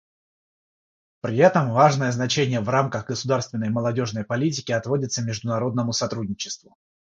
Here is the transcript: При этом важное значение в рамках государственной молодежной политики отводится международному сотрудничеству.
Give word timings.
При 1.21 1.37
этом 1.37 1.69
важное 1.73 2.11
значение 2.11 2.59
в 2.59 2.67
рамках 2.69 3.05
государственной 3.05 3.69
молодежной 3.69 4.23
политики 4.25 4.71
отводится 4.71 5.21
международному 5.21 5.93
сотрудничеству. 5.93 6.75